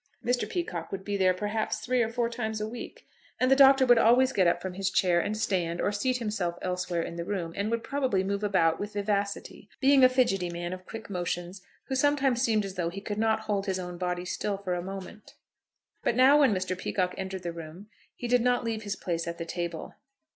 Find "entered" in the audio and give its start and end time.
17.15-17.43